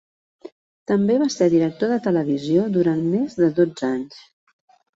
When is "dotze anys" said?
3.61-4.21